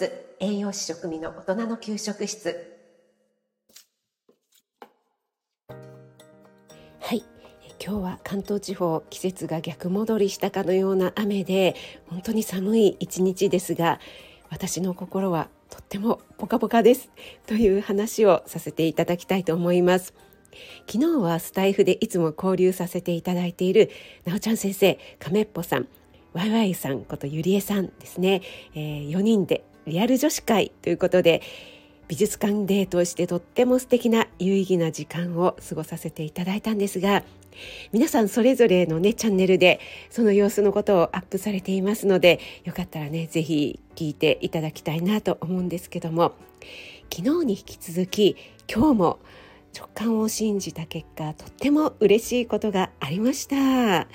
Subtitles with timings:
[0.00, 0.10] ス
[0.40, 2.56] 栄養士食味の大人の給食室。
[7.00, 7.22] はい。
[7.84, 11.76] 今日は関東地方季節が逆戻りしたかのような雨で
[12.06, 14.00] 本当に寒い一日ですが
[14.48, 17.10] 私の心はとってもポカポカです。
[17.46, 20.14] という話をさせていただきたいと思います。
[20.90, 23.90] 昨日はスタイフでいつも交流させていただいている
[24.24, 25.88] なおちゃん先生亀っぽさん
[26.32, 28.42] ワイワイさんことゆりえさんですね、
[28.74, 31.42] えー、4人でリアル女子会ということで
[32.08, 37.22] 美術館デートをしてとっても素敵な有意義な時間を過ごさせていただいたんですが
[37.92, 46.32] 皆さんそれぞれのねチャンネルでその様子のことをアップされていますのでよかったらね是非聞いていただきたいなと思うんですけども
[47.14, 48.36] 昨日に引き続き
[48.72, 49.18] 今日も
[49.76, 53.56] 直感を信じた結果とっても嬉しいことがありました。
[53.56, 54.06] は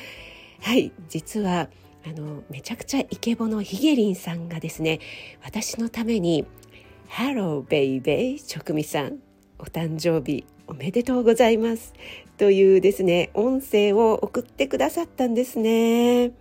[0.75, 1.69] い実は
[2.07, 4.99] あのめちゃくちゃイケボのヒゲリンさんがですね
[5.43, 6.45] 私のために
[7.09, 9.19] 「ハローベイベー職味さん
[9.57, 11.93] お誕生日おめでとうございます」
[12.37, 16.31] というですね音声を送ってくださったんですね。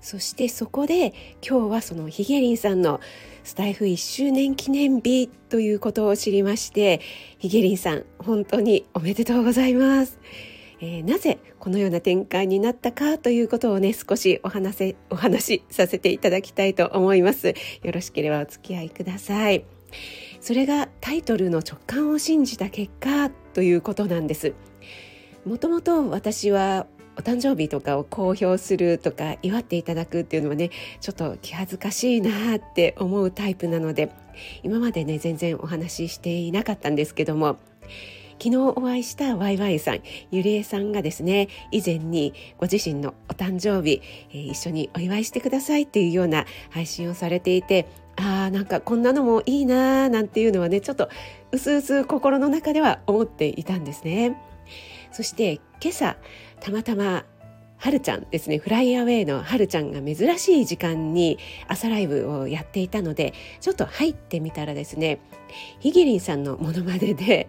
[0.00, 1.12] そしてそこで
[1.46, 2.98] 今日はそのヒゲリンさんの
[3.44, 7.00] スタイフ1周年記念日ということを知りまして
[7.38, 10.18] ヒゲリンさん本当におめでとうございます。
[10.84, 17.54] えー、なぜこのような展開になったかということをね少しお話お話しさせていただきたいと思います。
[17.84, 19.64] よろしければお付き合いください。
[20.40, 24.54] それがタイトルの直感を信じた結果ということなんです。
[25.46, 34.10] もともと私はお誕生日とかを公表するとか祝っていただくっていうのはねちょっと気恥ずかしいなって思うタイプなので
[34.64, 37.58] 今までね全然お話ししていなかったんですけども
[38.42, 40.00] 昨日お会いしたワイワイさん
[40.32, 47.86] ゆりえさんがですね以前にご自身のお誕生日、えー、一緒にお祝いしてくださいっていうような配信をされていて
[48.16, 51.08] あーなんかこんなのもいいなーなんていうのはねちょっと
[51.52, 54.36] うすうす心の中では思っていたんですね。
[55.12, 56.16] そして今朝
[56.58, 57.24] たまたま
[57.76, 61.38] はるちゃんですねフライアウェイのはるちゃんが珍しい時間に
[61.68, 65.20] 朝ライブをやっていたのでちょっと入ってみたらですね
[65.78, 67.48] ひげりんさんのものまねで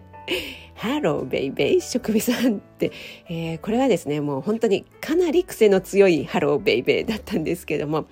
[0.74, 2.92] Hello baby 食味さんって、
[3.28, 8.06] えー、これはですねもう本当にかなり癖の強い Hello baby だったんですけども、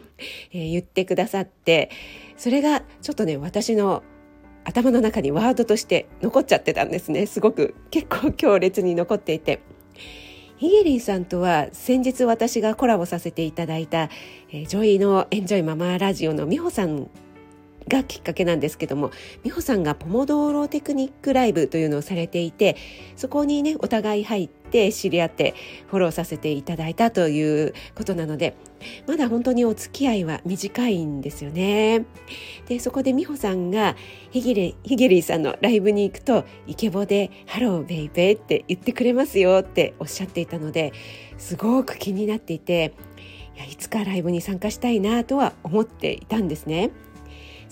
[0.53, 1.91] えー、言ってくださって
[2.37, 4.03] それがちょっとね私の
[4.65, 7.27] 頭の中にワードとして残っちゃってたんですね。
[7.27, 9.61] すごく結構強烈に残っていて。
[10.57, 14.11] ひげりんさんとは先日私がコラボさせていただいた、
[14.53, 17.11] えー、女医のエンジョイママラジオの美穂さん
[17.89, 19.11] がきっかけなんですけども
[19.43, 22.77] 美穂さんがポモドーロテクニックライブというのをされていて
[23.17, 25.55] そこにねお互い入って知り合って
[25.89, 28.57] フォローさせていただいたということなので
[29.07, 32.05] まだ本当にお付き合いは短いんですよね。
[32.67, 33.97] でそこで美穂さんが
[34.31, 40.93] ヒゲリヒゲリーさんのライブに行くとイケボで「ハローベイベー」って言ってくれますよっておっしゃっていたので
[41.39, 42.95] すごく気になっていて
[43.57, 46.91] いやいつかライブに参加したいなとは思っていたんですね。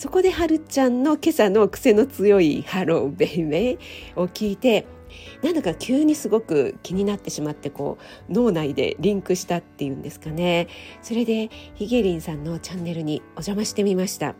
[0.00, 3.78] そこではるちゃんの今朝の癖の強い「ハローベイベー」
[4.16, 4.86] を聞いて
[5.42, 7.98] なんだか急にすごく気になってしまってこ
[8.30, 10.68] う脳内でリンクしたっていうんですかね。
[11.02, 14.36] それでヒゲリンさんのチャンネルにお邪魔してみました。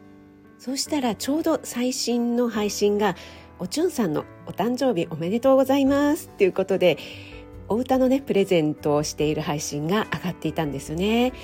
[0.57, 3.15] そうしたらちょうど最新の配信が
[3.59, 6.97] おちゅんさんのお誕生日おめでとうございますっていうことで
[7.69, 11.35] お歌のねプレゼントをしている配信が上がっていたんですよね。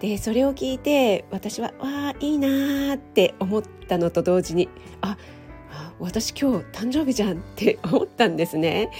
[0.00, 4.68] でそれを聞いて私はわあいいなって思ったのと同時に
[5.00, 5.16] あ
[5.98, 8.90] 私今日誕生日じゃんって 思ったんですね。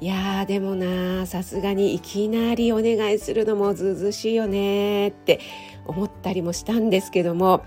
[0.00, 5.40] いやでもなさすがにいきなりお願いするのもずうずしいよねって
[5.84, 7.66] 思ったりもしたんですけども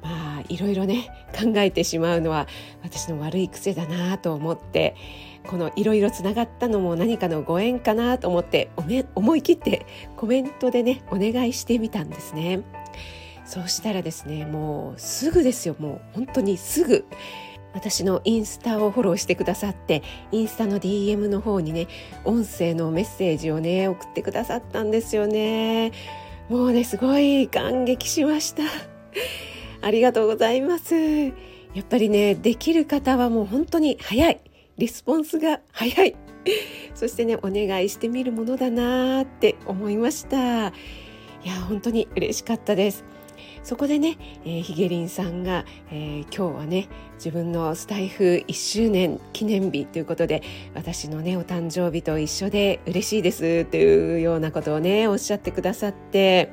[0.00, 2.46] まあいろいろね考えてしまうのは
[2.84, 4.94] 私の悪い癖だなと思って
[5.46, 8.70] このいろいろつながったのも何かのご縁かなと思って
[9.14, 9.86] 思い切って
[10.16, 12.62] コメントでねお願いしてみたんですね。
[13.44, 15.76] そうしたらですねもうすぐですよ。
[15.78, 17.04] もう本当にすぐ。
[17.74, 21.88] 私のインスタをフォローしてくださってインスタの DM の方にね
[22.24, 25.92] 音声のメッセージをね送ってくださったんですよね。
[26.48, 28.62] もうねすごい感激しました。
[29.80, 30.94] ありがとうございます。
[30.94, 31.32] や
[31.80, 34.40] っぱりねできる方はもう本当に早い。
[34.78, 36.16] リスポンスが早い。
[36.94, 40.68] そしてねお願いしてみるものだなって思いました。
[40.68, 40.72] い
[41.44, 43.04] や本当に嬉しかったです。
[43.62, 50.42] そこでね、えー、ヒゲリンさんが、えー、今日はね自分のスタイフ1周年記念日ということで
[50.74, 56.50] 私のねお誕生日と一緒で嬉しいですというようなことをねおっしゃってくださって。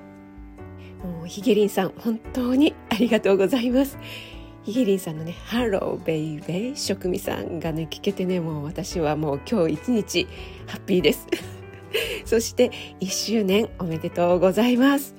[1.04, 3.98] もうヒゲリンさん本当にありがとうございます。
[4.70, 10.28] ヒゲリンさんのね「ハローベイベー食味さん」がね聞けてねもう私はもう今日一日
[10.68, 11.26] ハッピーです。
[12.24, 12.70] そして
[13.00, 15.16] 1周年おめでとうございます。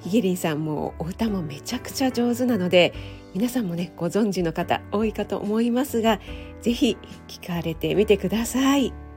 [0.00, 2.94] ヒゲリンさんもお歌もめちゃくちゃ上手なので
[3.34, 6.18] 皆さんもねご存知の方多いかと思いますが
[6.62, 6.96] ぜひ
[7.28, 9.11] 聞かれてみてください。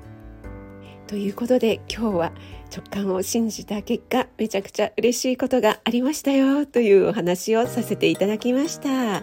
[1.08, 2.32] ということで今日は
[2.76, 9.18] 直感を信じた結果めちゃくちゃ嬉しいことがありましたよというお話をさせていただきました。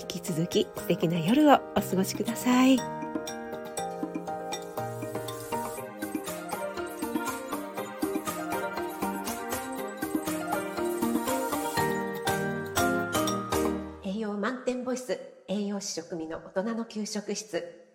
[0.00, 2.78] 引き続き素敵な夜をお過ごしください。
[14.04, 15.18] 栄養満点ボイス
[15.48, 17.87] 栄養士食味の大人の給食室。